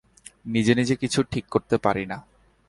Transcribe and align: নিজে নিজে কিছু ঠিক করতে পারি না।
নিজে 0.45 0.73
নিজে 0.75 0.95
কিছু 0.95 1.19
ঠিক 1.23 1.45
করতে 1.49 1.75
পারি 1.77 2.03
না। 2.05 2.17